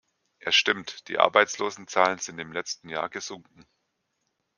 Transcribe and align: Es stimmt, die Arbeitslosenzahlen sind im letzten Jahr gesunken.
Es 0.39 0.55
stimmt, 0.55 1.09
die 1.09 1.19
Arbeitslosenzahlen 1.19 2.17
sind 2.17 2.39
im 2.39 2.51
letzten 2.51 2.89
Jahr 2.89 3.07
gesunken. 3.07 3.67